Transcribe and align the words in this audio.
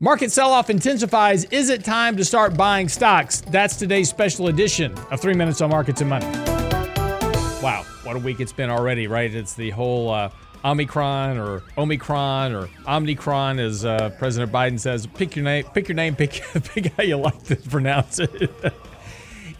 Market 0.00 0.30
sell 0.30 0.52
off 0.52 0.70
intensifies. 0.70 1.42
Is 1.46 1.70
it 1.70 1.82
time 1.82 2.16
to 2.18 2.24
start 2.24 2.56
buying 2.56 2.88
stocks? 2.88 3.40
That's 3.40 3.74
today's 3.74 4.08
special 4.08 4.46
edition 4.46 4.96
of 5.10 5.20
Three 5.20 5.34
Minutes 5.34 5.60
on 5.60 5.70
Markets 5.70 6.00
and 6.00 6.08
Money. 6.08 6.26
Wow, 7.60 7.84
what 8.04 8.14
a 8.14 8.20
week 8.20 8.38
it's 8.38 8.52
been 8.52 8.70
already, 8.70 9.08
right? 9.08 9.34
It's 9.34 9.54
the 9.54 9.70
whole 9.70 10.10
uh, 10.10 10.30
Omicron 10.64 11.36
or 11.36 11.64
Omicron 11.76 12.52
or 12.52 12.68
Omnicron, 12.86 13.58
as 13.58 13.84
uh, 13.84 14.10
President 14.20 14.52
Biden 14.52 14.78
says. 14.78 15.04
Pick 15.08 15.34
your 15.34 15.44
name, 15.44 15.64
pick 15.74 15.88
your 15.88 15.96
name, 15.96 16.14
pick, 16.14 16.30
pick 16.62 16.92
how 16.92 17.02
you 17.02 17.16
like 17.16 17.42
to 17.46 17.56
pronounce 17.56 18.20
it. 18.20 18.52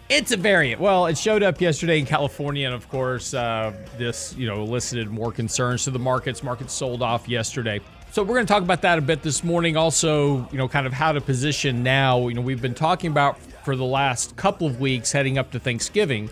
it's 0.08 0.30
a 0.30 0.36
variant. 0.36 0.80
Well, 0.80 1.06
it 1.06 1.18
showed 1.18 1.42
up 1.42 1.60
yesterday 1.60 1.98
in 1.98 2.06
California, 2.06 2.64
and 2.64 2.76
of 2.76 2.88
course, 2.88 3.34
uh, 3.34 3.72
this 3.96 4.36
you 4.38 4.46
know 4.46 4.62
elicited 4.62 5.08
more 5.08 5.32
concerns 5.32 5.82
to 5.82 5.90
the 5.90 5.98
markets. 5.98 6.44
Markets 6.44 6.74
sold 6.74 7.02
off 7.02 7.28
yesterday. 7.28 7.80
So 8.10 8.22
we're 8.22 8.34
going 8.34 8.46
to 8.46 8.52
talk 8.52 8.62
about 8.62 8.82
that 8.82 8.98
a 8.98 9.02
bit 9.02 9.22
this 9.22 9.44
morning. 9.44 9.76
Also, 9.76 10.48
you 10.50 10.56
know, 10.56 10.66
kind 10.66 10.86
of 10.86 10.94
how 10.94 11.12
to 11.12 11.20
position 11.20 11.82
now. 11.82 12.28
You 12.28 12.34
know, 12.34 12.40
we've 12.40 12.60
been 12.60 12.74
talking 12.74 13.10
about 13.10 13.38
for 13.64 13.76
the 13.76 13.84
last 13.84 14.34
couple 14.34 14.66
of 14.66 14.80
weeks 14.80 15.12
heading 15.12 15.36
up 15.36 15.50
to 15.52 15.60
Thanksgiving. 15.60 16.30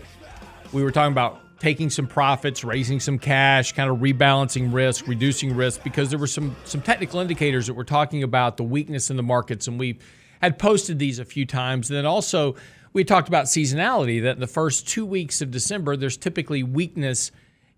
We 0.73 0.81
were 0.81 0.91
talking 0.91 1.11
about 1.11 1.39
taking 1.59 1.91
some 1.91 2.07
profits, 2.07 2.63
raising 2.63 2.99
some 2.99 3.19
cash, 3.19 3.73
kind 3.73 3.91
of 3.91 3.97
rebalancing 3.97 4.73
risk, 4.73 5.07
reducing 5.07 5.55
risk 5.55 5.83
because 5.83 6.09
there 6.09 6.17
were 6.17 6.27
some 6.27 6.55
some 6.65 6.81
technical 6.81 7.19
indicators 7.19 7.67
that 7.67 7.75
were 7.75 7.85
talking 7.85 8.23
about 8.23 8.57
the 8.57 8.63
weakness 8.63 9.11
in 9.11 9.15
the 9.15 9.23
markets 9.23 9.67
and 9.67 9.79
we 9.79 9.99
had 10.41 10.57
posted 10.57 10.97
these 10.97 11.19
a 11.19 11.25
few 11.25 11.45
times. 11.45 11.91
And 11.91 11.97
then 11.97 12.07
also 12.07 12.55
we 12.91 13.03
talked 13.03 13.27
about 13.27 13.45
seasonality 13.45 14.21
that 14.23 14.35
in 14.35 14.39
the 14.39 14.47
first 14.47 14.87
2 14.87 15.05
weeks 15.05 15.41
of 15.41 15.51
December 15.51 15.95
there's 15.95 16.17
typically 16.17 16.63
weakness 16.63 17.31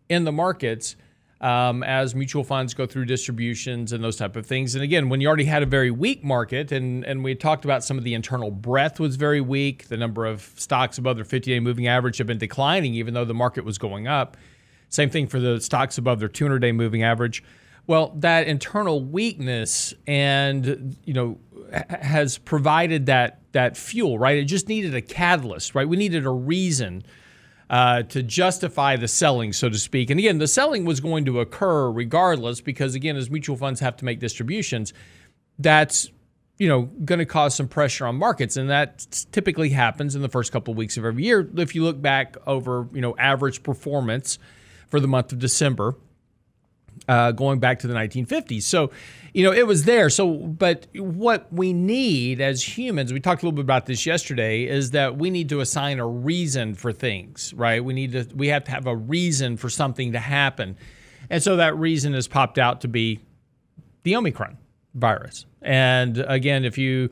in 0.07 0.23
the 0.23 0.31
markets 0.31 0.95
um, 1.41 1.83
as 1.83 2.13
mutual 2.15 2.43
funds 2.43 2.73
go 2.73 2.85
through 2.85 3.05
distributions 3.05 3.93
and 3.93 4.03
those 4.03 4.17
type 4.17 4.35
of 4.35 4.45
things. 4.45 4.75
And 4.75 4.83
again, 4.83 5.07
when 5.07 5.21
you 5.21 5.27
already 5.27 5.45
had 5.45 5.63
a 5.63 5.65
very 5.65 5.91
weak 5.91 6.23
market, 6.23 6.71
and 6.71 7.05
and 7.05 7.23
we 7.23 7.33
talked 7.35 7.63
about 7.63 7.83
some 7.83 7.97
of 7.97 8.03
the 8.03 8.13
internal 8.13 8.51
breadth 8.51 8.99
was 8.99 9.15
very 9.15 9.41
weak. 9.41 9.87
The 9.87 9.97
number 9.97 10.25
of 10.25 10.51
stocks 10.57 10.97
above 10.97 11.15
their 11.15 11.25
50-day 11.25 11.59
moving 11.59 11.87
average 11.87 12.17
have 12.17 12.27
been 12.27 12.37
declining, 12.37 12.93
even 12.95 13.13
though 13.13 13.25
the 13.25 13.33
market 13.33 13.63
was 13.63 13.77
going 13.77 14.07
up. 14.07 14.35
Same 14.89 15.09
thing 15.09 15.27
for 15.27 15.39
the 15.39 15.61
stocks 15.61 15.97
above 15.97 16.19
their 16.19 16.29
200-day 16.29 16.71
moving 16.71 17.03
average. 17.03 17.43
Well, 17.87 18.13
that 18.17 18.47
internal 18.47 19.03
weakness 19.03 19.93
and 20.05 20.97
you 21.05 21.13
know 21.13 21.39
has 21.71 22.37
provided 22.37 23.05
that 23.05 23.39
that 23.53 23.77
fuel, 23.77 24.19
right? 24.19 24.37
It 24.37 24.45
just 24.45 24.67
needed 24.67 24.93
a 24.93 25.01
catalyst, 25.01 25.73
right? 25.73 25.87
We 25.87 25.97
needed 25.97 26.25
a 26.25 26.29
reason 26.29 27.03
uh, 27.69 28.03
to 28.03 28.23
justify 28.23 28.95
the 28.95 29.07
selling, 29.07 29.53
so 29.53 29.69
to 29.69 29.77
speak. 29.77 30.09
And 30.09 30.19
again, 30.19 30.39
the 30.39 30.47
selling 30.47 30.85
was 30.85 30.99
going 30.99 31.25
to 31.25 31.39
occur 31.39 31.91
regardless 31.91 32.61
because, 32.61 32.95
again, 32.95 33.15
as 33.15 33.29
mutual 33.29 33.57
funds 33.57 33.79
have 33.79 33.95
to 33.97 34.05
make 34.05 34.19
distributions, 34.19 34.93
that's 35.59 36.09
you 36.57 36.67
know 36.67 36.83
going 37.05 37.19
to 37.19 37.25
cause 37.25 37.55
some 37.55 37.67
pressure 37.67 38.05
on 38.05 38.15
markets 38.15 38.57
and 38.57 38.69
that 38.69 39.07
typically 39.31 39.69
happens 39.69 40.15
in 40.15 40.21
the 40.21 40.29
first 40.29 40.51
couple 40.51 40.71
of 40.71 40.77
weeks 40.77 40.97
of 40.97 41.05
every 41.05 41.23
year 41.23 41.49
if 41.57 41.73
you 41.73 41.83
look 41.83 42.01
back 42.01 42.35
over 42.45 42.87
you 42.93 43.01
know 43.01 43.15
average 43.17 43.63
performance 43.63 44.37
for 44.89 44.99
the 44.99 45.07
month 45.07 45.31
of 45.31 45.39
december 45.39 45.95
uh, 47.09 47.31
going 47.33 47.59
back 47.59 47.79
to 47.79 47.87
the 47.87 47.93
1950s 47.93 48.63
so 48.63 48.89
you 49.33 49.43
know, 49.43 49.51
it 49.51 49.67
was 49.67 49.83
there. 49.83 50.09
So, 50.09 50.33
but 50.33 50.87
what 50.95 51.51
we 51.51 51.73
need 51.73 52.41
as 52.41 52.77
humans, 52.77 53.13
we 53.13 53.19
talked 53.19 53.43
a 53.43 53.45
little 53.45 53.55
bit 53.55 53.61
about 53.63 53.85
this 53.85 54.05
yesterday, 54.05 54.63
is 54.63 54.91
that 54.91 55.17
we 55.17 55.29
need 55.29 55.49
to 55.49 55.59
assign 55.59 55.99
a 55.99 56.07
reason 56.07 56.73
for 56.73 56.91
things, 56.91 57.53
right? 57.53 57.83
We 57.83 57.93
need 57.93 58.13
to, 58.13 58.27
we 58.33 58.47
have 58.47 58.63
to 58.65 58.71
have 58.71 58.87
a 58.87 58.95
reason 58.95 59.57
for 59.57 59.69
something 59.69 60.13
to 60.13 60.19
happen. 60.19 60.77
And 61.29 61.43
so 61.43 61.57
that 61.57 61.77
reason 61.77 62.13
has 62.13 62.27
popped 62.27 62.57
out 62.57 62.81
to 62.81 62.87
be 62.87 63.19
the 64.03 64.15
Omicron 64.15 64.57
virus. 64.95 65.45
And 65.61 66.17
again, 66.17 66.65
if 66.65 66.77
you, 66.77 67.09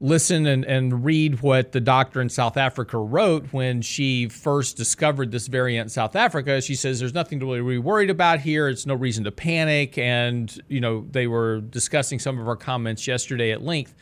listen 0.00 0.46
and, 0.46 0.64
and 0.64 1.04
read 1.04 1.42
what 1.42 1.72
the 1.72 1.80
doctor 1.80 2.22
in 2.22 2.28
South 2.30 2.56
Africa 2.56 2.96
wrote 2.96 3.46
when 3.52 3.82
she 3.82 4.28
first 4.28 4.78
discovered 4.78 5.30
this 5.30 5.46
variant 5.46 5.84
in 5.84 5.88
South 5.90 6.16
Africa. 6.16 6.62
She 6.62 6.74
says 6.74 6.98
there's 6.98 7.12
nothing 7.12 7.38
to 7.40 7.46
really 7.46 7.60
be 7.60 7.78
worried 7.78 8.08
about 8.08 8.40
here. 8.40 8.68
It's 8.68 8.86
no 8.86 8.94
reason 8.94 9.24
to 9.24 9.30
panic. 9.30 9.98
And, 9.98 10.58
you 10.68 10.80
know, 10.80 11.06
they 11.10 11.26
were 11.26 11.60
discussing 11.60 12.18
some 12.18 12.38
of 12.38 12.48
our 12.48 12.56
comments 12.56 13.06
yesterday 13.06 13.52
at 13.52 13.62
length. 13.62 13.94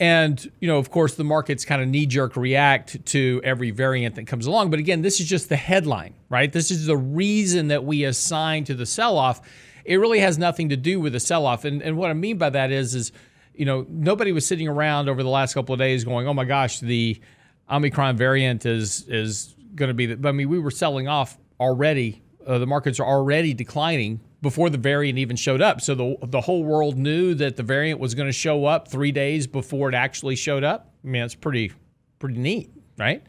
And, 0.00 0.52
you 0.60 0.68
know, 0.68 0.78
of 0.78 0.92
course, 0.92 1.16
the 1.16 1.24
markets 1.24 1.64
kind 1.64 1.82
of 1.82 1.88
knee 1.88 2.06
jerk 2.06 2.36
react 2.36 3.04
to 3.06 3.40
every 3.42 3.72
variant 3.72 4.14
that 4.14 4.28
comes 4.28 4.46
along. 4.46 4.70
But 4.70 4.78
again, 4.78 5.02
this 5.02 5.18
is 5.18 5.26
just 5.26 5.48
the 5.48 5.56
headline, 5.56 6.14
right? 6.28 6.52
This 6.52 6.70
is 6.70 6.86
the 6.86 6.96
reason 6.96 7.68
that 7.68 7.82
we 7.82 8.04
assign 8.04 8.62
to 8.64 8.74
the 8.74 8.86
sell 8.86 9.18
off. 9.18 9.40
It 9.84 9.96
really 9.96 10.20
has 10.20 10.38
nothing 10.38 10.68
to 10.68 10.76
do 10.76 11.00
with 11.00 11.14
the 11.14 11.18
sell 11.18 11.44
off. 11.44 11.64
And, 11.64 11.82
and 11.82 11.96
what 11.96 12.10
I 12.10 12.14
mean 12.14 12.38
by 12.38 12.50
that 12.50 12.70
is, 12.70 12.94
is, 12.94 13.10
you 13.58 13.64
know, 13.64 13.84
nobody 13.88 14.30
was 14.30 14.46
sitting 14.46 14.68
around 14.68 15.08
over 15.08 15.22
the 15.22 15.28
last 15.28 15.52
couple 15.52 15.72
of 15.72 15.80
days 15.80 16.04
going, 16.04 16.28
"Oh 16.28 16.32
my 16.32 16.44
gosh, 16.44 16.78
the 16.78 17.20
Omicron 17.68 18.16
variant 18.16 18.64
is 18.64 19.04
is 19.08 19.56
going 19.74 19.88
to 19.88 19.94
be." 19.94 20.06
The, 20.06 20.28
I 20.28 20.32
mean, 20.32 20.48
we 20.48 20.60
were 20.60 20.70
selling 20.70 21.08
off 21.08 21.36
already. 21.58 22.22
Uh, 22.46 22.58
the 22.58 22.66
markets 22.66 23.00
are 23.00 23.06
already 23.06 23.52
declining 23.52 24.20
before 24.40 24.70
the 24.70 24.78
variant 24.78 25.18
even 25.18 25.34
showed 25.34 25.60
up. 25.60 25.80
So 25.80 25.96
the 25.96 26.16
the 26.22 26.40
whole 26.40 26.62
world 26.62 26.96
knew 26.96 27.34
that 27.34 27.56
the 27.56 27.64
variant 27.64 27.98
was 27.98 28.14
going 28.14 28.28
to 28.28 28.32
show 28.32 28.64
up 28.64 28.86
three 28.86 29.10
days 29.10 29.48
before 29.48 29.88
it 29.88 29.94
actually 29.94 30.36
showed 30.36 30.62
up. 30.62 30.92
I 31.04 31.08
mean, 31.08 31.24
it's 31.24 31.34
pretty 31.34 31.72
pretty 32.20 32.38
neat, 32.38 32.70
right? 32.96 33.24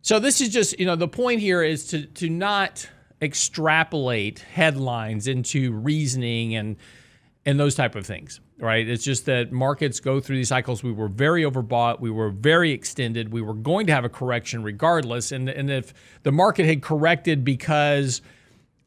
So 0.00 0.18
this 0.18 0.40
is 0.40 0.48
just 0.48 0.80
you 0.80 0.86
know 0.86 0.96
the 0.96 1.06
point 1.06 1.40
here 1.40 1.62
is 1.62 1.86
to 1.88 2.06
to 2.06 2.30
not 2.30 2.88
extrapolate 3.20 4.38
headlines 4.38 5.28
into 5.28 5.72
reasoning 5.72 6.54
and 6.54 6.76
and 7.44 7.60
those 7.60 7.74
type 7.74 7.94
of 7.94 8.06
things 8.06 8.40
right? 8.58 8.88
It's 8.88 9.04
just 9.04 9.26
that 9.26 9.52
markets 9.52 10.00
go 10.00 10.20
through 10.20 10.36
these 10.36 10.48
cycles. 10.48 10.82
We 10.82 10.92
were 10.92 11.08
very 11.08 11.42
overbought. 11.44 12.00
We 12.00 12.10
were 12.10 12.30
very 12.30 12.72
extended. 12.72 13.32
We 13.32 13.40
were 13.42 13.54
going 13.54 13.86
to 13.86 13.92
have 13.92 14.04
a 14.04 14.08
correction 14.08 14.62
regardless. 14.62 15.32
And, 15.32 15.48
and 15.48 15.70
if 15.70 15.94
the 16.24 16.32
market 16.32 16.66
had 16.66 16.82
corrected 16.82 17.44
because 17.44 18.20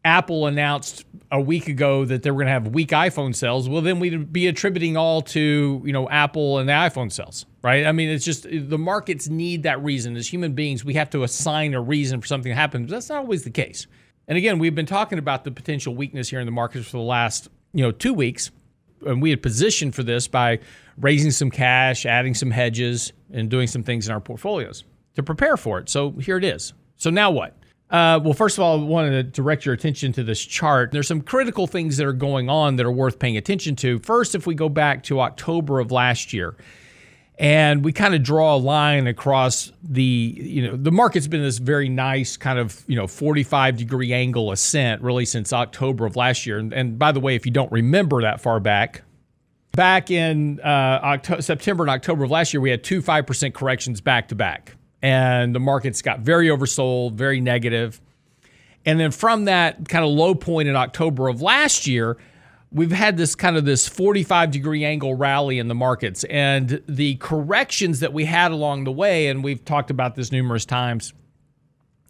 Apple 0.04 0.48
announced 0.48 1.06
a 1.32 1.40
week 1.40 1.68
ago 1.68 2.06
that 2.06 2.24
they 2.24 2.32
were 2.32 2.38
going 2.38 2.48
to 2.48 2.54
have 2.54 2.68
weak 2.68 2.90
iPhone 2.90 3.34
sales, 3.36 3.70
well, 3.70 3.82
then 3.82 4.00
we'd 4.00 4.34
be 4.34 4.48
attributing 4.48 4.98
all 4.98 5.22
to, 5.22 5.82
you 5.86 5.94
know, 5.94 6.10
Apple 6.10 6.58
and 6.58 6.68
the 6.68 6.74
iPhone 6.74 7.12
sales, 7.12 7.46
right? 7.62 7.86
I 7.86 7.92
mean, 7.92 8.10
it's 8.10 8.26
just 8.26 8.48
the 8.50 8.78
markets 8.80 9.30
need 9.30 9.64
that 9.64 9.82
reason. 9.84 10.18
As 10.18 10.28
human 10.28 10.54
beings, 10.54 10.84
we 10.84 10.96
have 10.96 11.10
to 11.12 11.24
assign 11.24 11.74
a 11.76 11.82
reason 11.82 12.20
for 12.20 12.28
something 12.28 12.52
to 12.52 12.56
happen. 12.56 12.86
But 12.86 12.92
that's 12.92 13.10
not 13.10 13.20
always 13.20 13.44
the 13.44 13.52
case. 13.52 13.88
And 14.28 14.38
again, 14.38 14.60
we've 14.60 14.76
been 14.76 14.86
talking 14.86 15.20
about 15.20 15.44
the 15.44 15.52
potential 15.52 15.96
weakness 15.96 16.30
here 16.30 16.40
in 16.40 16.46
the 16.46 16.52
markets 16.52 16.88
for 16.88 16.98
the 16.98 17.04
last, 17.04 17.50
you 17.74 17.84
know, 17.84 17.92
two 17.92 18.14
weeks 18.14 18.52
and 19.06 19.22
we 19.22 19.30
had 19.30 19.42
positioned 19.42 19.96
for 19.96 20.04
this 20.04 20.28
by 20.28 20.60
raising 20.98 21.32
some 21.32 21.50
cash, 21.50 22.06
adding 22.06 22.34
some 22.34 22.52
hedges, 22.52 23.14
and 23.32 23.50
doing 23.50 23.68
some 23.68 23.84
things 23.84 24.08
in 24.08 24.14
our 24.14 24.20
portfolios 24.20 24.84
to 25.16 25.24
prepare 25.24 25.58
for 25.58 25.80
it. 25.80 25.90
So 25.90 26.12
here 26.12 26.38
it 26.38 26.44
is. 26.44 26.74
So 26.98 27.10
now 27.10 27.32
what? 27.32 27.58
Uh, 27.90 28.20
well, 28.24 28.34
first 28.34 28.58
of 28.58 28.64
all, 28.64 28.80
I 28.80 28.84
wanted 28.84 29.12
to 29.12 29.24
direct 29.24 29.66
your 29.66 29.74
attention 29.74 30.14
to 30.14 30.24
this 30.24 30.40
chart. 30.40 30.92
There's 30.92 31.08
some 31.08 31.22
critical 31.22 31.68
things 31.68 31.98
that 31.98 32.06
are 32.06 32.14
going 32.14 32.50
on 32.50 32.78
that 32.78 32.86
are 32.86 32.92
worth 32.92 33.20
paying 33.20 33.36
attention 33.36 33.76
to. 33.78 34.00
First, 34.00 34.34
if 34.34 34.48
we 34.48 34.56
go 34.56 34.70
back 34.70 35.04
to 35.04 35.20
October 35.20 35.82
of 35.82 35.92
last 35.92 36.32
year, 36.32 36.56
and 37.42 37.84
we 37.84 37.92
kind 37.92 38.14
of 38.14 38.22
draw 38.22 38.56
a 38.56 38.58
line 38.58 39.08
across 39.08 39.72
the 39.82 40.04
you 40.04 40.66
know 40.66 40.78
the 40.78 40.92
market's 40.92 41.28
been 41.28 41.42
this 41.42 41.58
very 41.58 41.90
nice 41.90 42.38
kind 42.38 42.60
of 42.60 42.84
you 42.88 42.96
know 42.96 43.08
45 43.08 43.78
degree 43.78 44.14
angle 44.14 44.52
ascent 44.52 45.02
really 45.02 45.26
since 45.26 45.52
october 45.52 46.06
of 46.06 46.16
last 46.16 46.46
year 46.46 46.60
and, 46.60 46.72
and 46.72 47.00
by 47.00 47.12
the 47.12 47.20
way 47.20 47.34
if 47.36 47.46
you 47.46 47.52
don't 47.52 47.72
remember 47.72 48.22
that 48.22 48.40
far 48.40 48.60
back 48.60 49.02
back 49.72 50.12
in 50.12 50.60
uh, 50.60 51.00
October, 51.04 51.42
september 51.42 51.84
and 51.84 51.90
october 51.90 52.24
of 52.24 52.30
last 52.30 52.54
year 52.54 52.62
we 52.62 52.70
had 52.70 52.84
two 52.84 53.02
5% 53.02 53.54
corrections 53.56 54.02
back 54.02 54.28
to 54.28 54.36
back 54.36 54.76
and 55.02 55.56
the 55.56 55.60
markets 55.60 56.04
got 56.04 56.20
very 56.20 56.48
oversold 56.48 57.14
very 57.14 57.42
negative 57.42 58.00
negative. 58.00 58.02
and 58.86 59.00
then 59.00 59.10
from 59.10 59.46
that 59.46 59.90
kind 59.90 60.06
of 60.06 60.12
low 60.12 60.36
point 60.36 60.70
in 60.70 60.76
october 60.76 61.28
of 61.28 61.42
last 61.42 61.88
year 61.88 62.18
we've 62.72 62.92
had 62.92 63.18
this 63.18 63.36
kind 63.36 63.58
of 63.58 63.66
this 63.66 63.88
45 63.88 64.52
degree 64.52 64.86
angle 64.86 65.16
rally 65.16 65.60
in 65.60 65.68
the 65.68 65.76
markets 65.76 66.24
and 66.26 66.82
the 66.88 67.16
corrections 67.16 68.00
that 68.00 68.14
we 68.14 68.26
had 68.26 68.52
along 68.52 68.86
the 68.86 68.92
way 68.92 69.28
and 69.28 69.44
we've 69.44 69.64
talked 69.66 69.90
about 69.90 70.16
this 70.16 70.32
numerous 70.32 70.66
times 70.66 71.14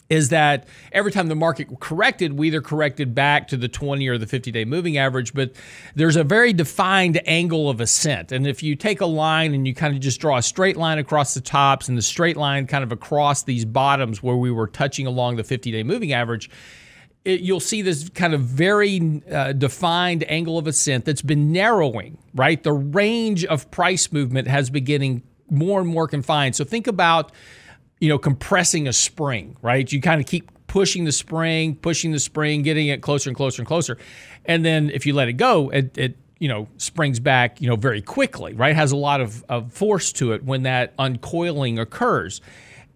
is 0.10 0.28
that 0.28 0.68
every 0.92 1.10
time 1.10 1.28
the 1.28 1.36
market 1.36 1.68
corrected 1.80 2.38
we 2.38 2.48
either 2.48 2.62
corrected 2.62 3.16
back 3.16 3.48
to 3.48 3.58
the 3.58 3.68
20 3.68 4.08
or 4.08 4.18
the 4.18 4.28
50 4.28 4.52
day 4.52 4.66
moving 4.66 4.98
average 4.98 5.34
but 5.34 5.54
there's 5.96 6.16
a 6.16 6.24
very 6.24 6.54
defined 6.54 7.22
angle 7.26 7.70
of 7.70 7.80
ascent. 7.82 8.32
And 8.32 8.46
if 8.46 8.62
you 8.62 8.76
take 8.76 9.02
a 9.02 9.06
line 9.06 9.54
and 9.54 9.66
you 9.66 9.74
kind 9.74 9.96
of 9.96 10.02
just 10.02 10.20
draw 10.20 10.38
a 10.38 10.42
straight 10.42 10.78
line 10.78 11.00
across 11.00 11.34
the 11.34 11.42
tops 11.42 11.88
and 11.88 11.98
the 11.98 12.02
straight 12.02 12.38
line 12.38 12.68
kind 12.68 12.84
of 12.84 12.92
across 12.92 13.44
these 13.44 13.64
bottoms 13.66 14.22
where 14.22 14.36
we 14.36 14.52
were 14.52 14.68
touching 14.68 15.08
along 15.08 15.38
the 15.38 15.44
50 15.44 15.72
day 15.72 15.82
moving 15.82 16.12
average 16.12 16.50
it, 17.24 17.42
you'll 17.42 17.60
see 17.60 17.82
this 17.82 18.10
kind 18.10 18.34
of 18.34 18.42
very 18.42 19.22
uh, 19.32 19.54
defined 19.54 20.24
angle 20.28 20.58
of 20.58 20.68
ascent 20.68 21.06
that's 21.06 21.22
been 21.22 21.52
narrowing, 21.52 22.18
right? 22.34 22.62
The 22.62 22.74
range 22.74 23.46
of 23.46 23.70
price 23.70 24.12
movement 24.12 24.48
has 24.48 24.70
been 24.70 24.84
getting 24.84 25.24
more 25.50 25.82
and 25.82 25.90
more 25.90 26.08
confined. 26.08 26.56
So 26.56 26.64
think 26.64 26.88
about, 26.88 27.32
you 28.00 28.10
know, 28.10 28.18
compressing 28.18 28.88
a 28.88 28.94
spring, 28.94 29.56
right? 29.62 29.92
You 29.92 30.02
kind 30.02 30.20
of 30.20 30.28
keep 30.28 30.50
pushing 30.68 31.04
the 31.04 31.12
spring, 31.12 31.76
pushing 31.76 32.12
the 32.12 32.20
spring, 32.20 32.64
getting 32.64 32.88
it 32.88 33.02
closer 33.02 33.30
and 33.30 33.38
closer 33.38 33.62
and 33.62 33.68
closer. 33.68 33.98
And 34.46 34.66
then 34.66 34.90
if 34.90 35.06
you 35.06 35.14
let 35.14 35.28
it 35.28 35.34
go, 35.34 35.70
it, 35.70 35.98
it 35.98 36.18
you 36.40 36.48
know, 36.48 36.68
springs 36.78 37.20
back, 37.20 37.62
you 37.62 37.68
know, 37.68 37.76
very 37.76 38.02
quickly, 38.02 38.54
right? 38.54 38.76
Has 38.76 38.92
a 38.92 38.98
lot 38.98 39.22
of, 39.22 39.44
of 39.48 39.72
force 39.72 40.12
to 40.14 40.32
it 40.32 40.44
when 40.44 40.64
that 40.64 40.96
uncoiling 40.98 41.78
occurs. 41.78 42.42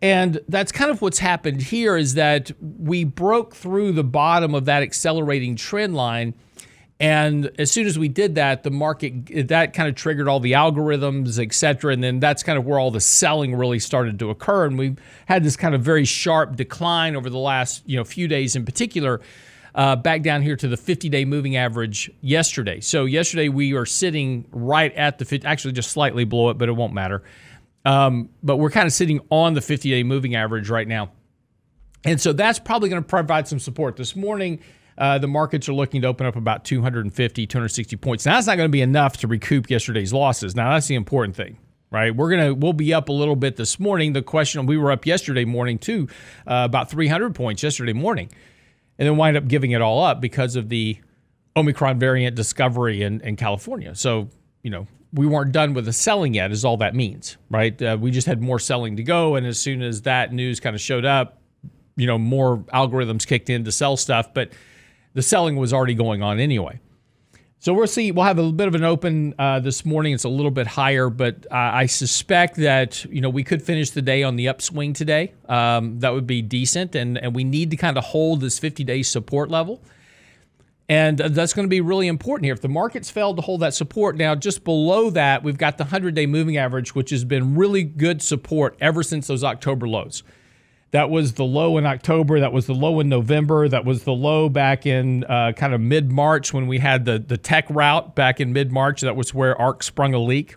And 0.02 0.40
that's 0.48 0.72
kind 0.72 0.92
of 0.92 1.02
what's 1.02 1.20
happened 1.20 1.62
here 1.62 1.98
is 1.98 2.16
that 2.16 2.52
we 2.62 3.04
broke 3.04 3.56
through 3.56 3.94
the 3.94 4.04
bottom 4.04 4.54
of 4.54 4.66
that 4.66 4.84
accelerating 4.84 5.56
trend 5.56 5.96
line. 5.96 6.34
And 7.00 7.52
as 7.60 7.72
soon 7.72 7.88
as 7.88 8.00
we 8.00 8.08
did 8.08 8.36
that, 8.36 8.64
the 8.64 8.72
market 8.72 9.48
that 9.50 9.74
kind 9.74 9.90
of 9.90 9.96
triggered 9.96 10.28
all 10.28 10.40
the 10.40 10.54
algorithms, 10.54 11.44
et 11.44 11.54
cetera. 11.54 11.92
And 11.92 12.04
then 12.04 12.20
that's 12.20 12.44
kind 12.44 12.58
of 12.58 12.66
where 12.66 12.80
all 12.80 12.92
the 12.92 13.02
selling 13.02 13.56
really 13.56 13.80
started 13.80 14.20
to 14.20 14.30
occur. 14.30 14.66
And 14.66 14.78
we've 14.78 14.98
had 15.26 15.44
this 15.44 15.58
kind 15.58 15.76
of 15.76 15.82
very 15.82 16.06
sharp 16.06 16.56
decline 16.56 17.16
over 17.16 17.30
the 17.30 17.38
last, 17.38 17.84
you 17.86 17.98
know, 17.98 18.04
few 18.04 18.28
days 18.28 18.56
in 18.56 18.64
particular 18.64 19.22
uh, 19.76 19.96
back 19.96 20.22
down 20.22 20.42
here 20.42 20.56
to 20.56 20.68
the 20.68 20.78
50 20.78 21.10
day 21.10 21.26
moving 21.26 21.58
average 21.58 22.10
yesterday. 22.22 22.80
So, 22.80 23.06
yesterday 23.06 23.50
we 23.50 23.74
are 23.74 23.86
sitting 23.86 24.46
right 24.52 24.94
at 24.94 25.18
the 25.18 25.26
50, 25.26 25.46
actually 25.46 25.74
just 25.74 25.92
slightly 25.92 26.24
below 26.24 26.50
it, 26.50 26.58
but 26.58 26.70
it 26.70 26.72
won't 26.72 26.94
matter. 26.94 27.24
Um, 27.86 28.30
but 28.44 28.58
we're 28.58 28.72
kind 28.72 28.88
of 28.88 28.94
sitting 28.94 29.22
on 29.30 29.54
the 29.54 29.62
50 29.62 29.90
day 29.90 30.04
moving 30.04 30.36
average 30.36 30.70
right 30.70 30.88
now. 30.88 31.12
And 32.04 32.20
so 32.20 32.34
that's 32.34 32.60
probably 32.60 32.90
going 32.90 33.02
to 33.02 33.08
provide 33.08 33.48
some 33.48 33.60
support. 33.60 33.96
This 33.96 34.16
morning, 34.16 34.60
uh, 34.98 35.18
the 35.18 35.28
markets 35.28 35.70
are 35.70 35.74
looking 35.74 36.02
to 36.02 36.08
open 36.08 36.26
up 36.26 36.36
about 36.36 36.66
250, 36.66 37.48
260 37.48 37.96
points. 37.98 38.26
Now, 38.26 38.36
that's 38.36 38.48
not 38.48 38.58
going 38.58 38.68
to 38.68 38.72
be 38.72 38.82
enough 38.82 39.18
to 39.18 39.28
recoup 39.28 39.70
yesterday's 39.70 40.14
losses. 40.14 40.56
Now, 40.56 40.72
that's 40.72 40.88
the 40.88 40.96
important 40.96 41.36
thing 41.36 41.58
right? 41.92 42.14
We're 42.14 42.32
gonna 42.32 42.54
we'll 42.54 42.74
be 42.74 42.94
up 42.94 43.08
a 43.08 43.14
little 43.14 43.38
bit 43.38 43.56
this 43.56 43.80
morning. 43.80 44.12
The 44.12 44.24
question 44.24 44.66
we 44.66 44.76
were 44.76 44.92
up 44.92 45.06
yesterday 45.06 45.46
morning 45.46 45.78
too, 45.78 46.10
uh, 46.46 46.64
about 46.66 46.90
300 46.90 47.34
points 47.34 47.64
yesterday 47.64 47.94
morning 47.94 48.30
and 48.98 49.08
then 49.08 49.18
wind 49.18 49.38
up 49.38 49.48
giving 49.48 49.72
it 49.72 49.82
all 49.82 50.04
up 50.04 50.22
because 50.22 50.56
of 50.56 50.70
the 50.70 50.98
Omicron 51.56 52.00
variant 52.00 52.36
discovery 52.36 53.02
in, 53.02 53.22
in 53.22 53.36
California. 53.36 53.96
So, 53.96 54.30
you 54.62 54.70
know, 54.70 54.88
we 55.16 55.26
weren't 55.26 55.54
done 55.54 55.74
with 55.74 55.86
the 55.86 55.94
selling 55.94 56.34
yet, 56.34 56.52
is 56.52 56.66
all 56.66 56.78
that 56.78 56.94
means, 56.94 57.38
right? 57.50 57.82
Uh, 57.82 57.98
we 58.00 58.12
just 58.12 58.28
had 58.28 58.42
more 58.42 58.60
selling 58.60 58.98
to 58.98 59.04
go. 59.04 59.36
And 59.36 59.48
as 59.48 59.58
soon 59.58 59.82
as 59.82 60.02
that 60.04 60.34
news 60.34 60.60
kind 60.60 60.76
of 60.76 60.82
showed 60.82 61.06
up, 61.06 61.42
you 61.96 62.06
know, 62.06 62.18
more 62.18 62.58
algorithms 62.74 63.26
kicked 63.26 63.50
in 63.50 63.64
to 63.64 63.72
sell 63.72 63.96
stuff, 63.96 64.34
but 64.34 64.52
the 65.14 65.22
selling 65.22 65.56
was 65.56 65.74
already 65.74 65.96
going 65.96 66.22
on 66.22 66.40
anyway. 66.40 66.80
So 67.60 67.74
we'll 67.74 67.88
see. 67.88 68.12
We'll 68.12 68.26
have 68.26 68.38
a 68.38 68.52
bit 68.52 68.68
of 68.68 68.76
an 68.76 68.84
open 68.84 69.34
uh, 69.40 69.60
this 69.60 69.86
morning. 69.86 70.14
It's 70.14 70.26
a 70.26 70.30
little 70.30 70.52
bit 70.52 70.68
higher, 70.68 71.10
but 71.10 71.48
uh, 71.50 71.56
I 71.56 71.88
suspect 71.88 72.58
that 72.58 73.04
you 73.06 73.22
know 73.22 73.30
we 73.30 73.44
could 73.44 73.64
finish 73.64 73.90
the 73.90 74.04
day 74.04 74.22
on 74.22 74.36
the 74.36 74.50
upswing 74.50 74.94
today. 74.94 75.34
Um, 75.50 76.00
that 76.02 76.14
would 76.14 76.28
be 76.28 76.44
decent, 76.44 76.94
and 76.94 77.18
and 77.18 77.34
we 77.34 77.44
need 77.44 77.72
to 77.72 77.78
kind 77.78 77.98
of 77.98 78.04
hold 78.04 78.42
this 78.42 78.60
50-day 78.60 79.02
support 79.02 79.50
level, 79.50 79.82
and 80.88 81.18
that's 81.18 81.54
going 81.54 81.66
to 81.66 81.70
be 81.70 81.82
really 81.82 82.08
important 82.08 82.46
here. 82.46 82.54
If 82.54 82.62
the 82.62 82.70
markets 82.70 83.10
failed 83.10 83.38
to 83.38 83.42
hold 83.42 83.62
that 83.62 83.74
support, 83.74 84.18
now 84.18 84.36
just 84.36 84.64
below 84.64 85.10
that 85.12 85.44
we've 85.44 85.58
got 85.58 85.78
the 85.78 85.86
100-day 85.86 86.28
moving 86.28 86.58
average, 86.58 86.94
which 86.94 87.10
has 87.10 87.26
been 87.26 87.56
really 87.56 87.84
good 87.84 88.22
support 88.22 88.78
ever 88.80 89.02
since 89.02 89.28
those 89.28 89.44
October 89.44 89.88
lows. 89.88 90.24
That 90.92 91.10
was 91.10 91.34
the 91.34 91.44
low 91.44 91.78
in 91.78 91.86
October. 91.86 92.40
That 92.40 92.54
was 92.54 92.68
the 92.68 92.74
low 92.74 93.00
in 93.00 93.10
November. 93.10 93.68
That 93.68 93.84
was 93.84 94.04
the 94.04 94.14
low 94.14 94.48
back 94.48 94.86
in 94.86 95.24
uh, 95.26 95.52
kind 95.54 95.74
of 95.74 95.82
mid 95.82 96.12
March 96.12 96.54
when 96.54 96.68
we 96.68 96.78
had 96.78 97.04
the, 97.04 97.20
the 97.20 97.36
tech 97.36 97.66
rout 97.70 98.16
back 98.16 98.40
in 98.40 98.54
mid 98.54 98.72
March. 98.72 99.02
That 99.02 99.16
was 99.16 99.34
where 99.34 99.60
ARK 99.60 99.84
sprung 99.84 100.14
a 100.14 100.20
leak. 100.20 100.56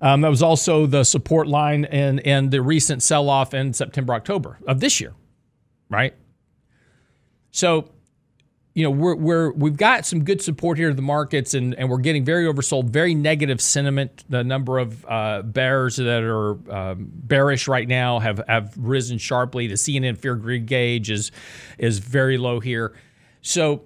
Um, 0.00 0.22
that 0.22 0.28
was 0.28 0.42
also 0.42 0.86
the 0.86 1.04
support 1.04 1.46
line 1.46 1.84
in, 1.84 2.20
in 2.20 2.48
the 2.50 2.62
recent 2.62 3.02
sell 3.02 3.28
off 3.28 3.52
in 3.52 3.74
September, 3.74 4.14
October 4.14 4.58
of 4.66 4.80
this 4.80 4.98
year, 4.98 5.12
right? 5.90 6.14
So 7.50 7.90
you 8.74 8.84
know 8.84 8.90
we're 8.90 9.16
we're 9.16 9.50
we've 9.52 9.76
got 9.76 10.06
some 10.06 10.22
good 10.22 10.40
support 10.40 10.78
here 10.78 10.90
in 10.90 10.96
the 10.96 11.02
markets 11.02 11.54
and 11.54 11.74
and 11.74 11.90
we're 11.90 11.98
getting 11.98 12.24
very 12.24 12.46
oversold 12.46 12.90
very 12.90 13.14
negative 13.14 13.60
sentiment. 13.60 14.24
The 14.28 14.44
number 14.44 14.78
of 14.78 15.04
uh, 15.06 15.42
bears 15.42 15.96
that 15.96 16.22
are 16.22 16.52
um, 16.72 17.10
bearish 17.10 17.66
right 17.66 17.88
now 17.88 18.20
have 18.20 18.40
have 18.46 18.72
risen 18.76 19.18
sharply. 19.18 19.66
The 19.66 19.74
CNN 19.74 20.18
fear 20.18 20.36
greed 20.36 20.66
gauge 20.66 21.10
is 21.10 21.32
is 21.78 21.98
very 21.98 22.38
low 22.38 22.60
here. 22.60 22.94
So 23.42 23.82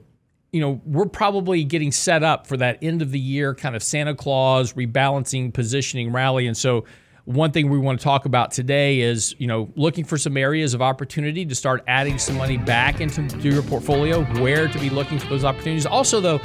you 0.52 0.60
know 0.60 0.82
we're 0.84 1.06
probably 1.06 1.64
getting 1.64 1.90
set 1.90 2.22
up 2.22 2.46
for 2.46 2.58
that 2.58 2.78
end 2.82 3.00
of 3.00 3.10
the 3.10 3.20
year 3.20 3.54
kind 3.54 3.74
of 3.74 3.82
Santa 3.82 4.14
Claus 4.14 4.74
rebalancing 4.74 5.52
positioning 5.54 6.12
rally. 6.12 6.46
And 6.46 6.56
so 6.56 6.84
one 7.24 7.52
thing 7.52 7.70
we 7.70 7.78
want 7.78 7.98
to 7.98 8.04
talk 8.04 8.26
about 8.26 8.50
today 8.50 9.00
is, 9.00 9.34
you 9.38 9.46
know, 9.46 9.72
looking 9.76 10.04
for 10.04 10.18
some 10.18 10.36
areas 10.36 10.74
of 10.74 10.82
opportunity 10.82 11.46
to 11.46 11.54
start 11.54 11.82
adding 11.86 12.18
some 12.18 12.36
money 12.36 12.58
back 12.58 13.00
into 13.00 13.22
your 13.38 13.62
portfolio, 13.62 14.24
where 14.40 14.68
to 14.68 14.78
be 14.78 14.90
looking 14.90 15.18
for 15.18 15.28
those 15.28 15.44
opportunities. 15.44 15.86
Also, 15.86 16.20
though, 16.20 16.38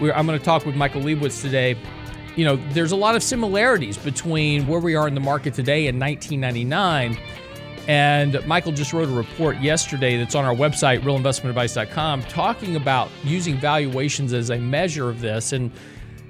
I'm 0.00 0.26
going 0.26 0.38
to 0.38 0.44
talk 0.44 0.66
with 0.66 0.74
Michael 0.74 1.00
Lebowitz 1.00 1.40
today. 1.40 1.78
You 2.36 2.44
know, 2.44 2.56
there's 2.72 2.92
a 2.92 2.96
lot 2.96 3.14
of 3.14 3.22
similarities 3.22 3.96
between 3.96 4.66
where 4.66 4.80
we 4.80 4.94
are 4.94 5.08
in 5.08 5.14
the 5.14 5.20
market 5.20 5.54
today 5.54 5.86
in 5.86 5.98
1999. 5.98 7.18
And 7.88 8.46
Michael 8.46 8.72
just 8.72 8.92
wrote 8.92 9.08
a 9.08 9.12
report 9.12 9.60
yesterday 9.60 10.16
that's 10.18 10.34
on 10.34 10.44
our 10.44 10.54
website, 10.54 11.00
realinvestmentadvice.com, 11.00 12.22
talking 12.24 12.76
about 12.76 13.08
using 13.24 13.56
valuations 13.56 14.34
as 14.34 14.50
a 14.50 14.58
measure 14.58 15.08
of 15.08 15.20
this. 15.20 15.52
And 15.52 15.70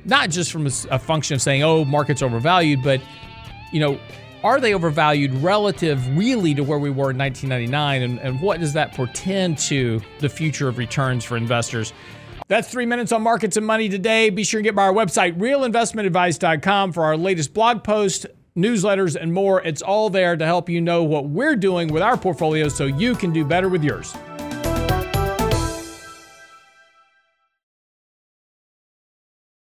not 0.05 0.31
just 0.31 0.52
from 0.52 0.67
a 0.67 0.99
function 0.99 1.34
of 1.34 1.43
saying, 1.43 1.62
oh, 1.62 1.84
market's 1.84 2.23
overvalued, 2.23 2.82
but 2.82 3.00
you 3.72 3.80
know, 3.80 3.98
are 4.44 4.60
they 4.60 4.74
overvalued 4.74 5.32
relative 5.34 6.16
really 6.16 6.54
to 6.54 6.62
where 6.62 6.78
we 6.78 6.90
were 6.90 7.10
in 7.10 7.19
1999? 7.19 8.02
And, 8.02 8.19
and 8.20 8.40
what 8.40 8.60
does 8.60 8.72
that 8.72 8.92
portend 8.92 9.58
to 9.58 10.00
the 10.19 10.28
future 10.28 10.69
of 10.69 10.78
returns 10.78 11.24
for 11.24 11.36
investors? 11.36 11.92
That's 12.48 12.69
three 12.69 12.86
minutes 12.86 13.12
on 13.12 13.22
markets 13.22 13.56
and 13.56 13.64
money 13.64 13.88
today. 13.88 14.30
Be 14.30 14.44
sure 14.44 14.60
to 14.60 14.62
get 14.62 14.74
by 14.74 14.82
our 14.82 14.92
website, 14.92 15.38
realinvestmentadvice.com, 15.38 16.92
for 16.92 17.04
our 17.04 17.16
latest 17.16 17.54
blog 17.54 17.84
posts, 17.84 18.26
newsletters, 18.56 19.16
and 19.16 19.32
more. 19.32 19.62
It's 19.62 19.80
all 19.80 20.10
there 20.10 20.36
to 20.36 20.44
help 20.44 20.69
you 20.69 20.80
know 20.80 21.04
what 21.04 21.26
we're 21.26 21.56
doing 21.56 21.88
with 21.88 22.02
our 22.02 22.16
portfolios 22.16 22.74
so 22.74 22.86
you 22.86 23.14
can 23.14 23.32
do 23.32 23.44
better 23.44 23.69
with 23.69 23.84
yours. 23.84 24.14